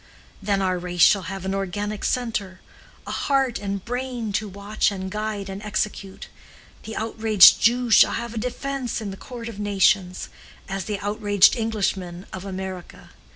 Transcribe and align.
Then 0.41 0.63
our 0.63 0.79
race 0.79 1.03
shall 1.03 1.29
have 1.29 1.45
an 1.45 1.53
organic 1.53 2.03
centre, 2.03 2.59
a 3.05 3.11
heart 3.11 3.59
and 3.59 3.85
brain 3.85 4.33
to 4.33 4.47
watch 4.47 4.89
and 4.89 5.11
guide 5.11 5.47
and 5.47 5.61
execute; 5.61 6.27
the 6.85 6.95
outraged 6.95 7.61
Jew 7.61 7.91
shall 7.91 8.13
have 8.13 8.33
a 8.33 8.39
defense 8.39 8.99
in 8.99 9.11
the 9.11 9.15
court 9.15 9.47
of 9.47 9.59
nations, 9.59 10.29
as 10.67 10.85
the 10.85 10.97
outraged 11.01 11.55
Englishmen 11.55 12.25
of 12.33 12.45
America. 12.45 13.11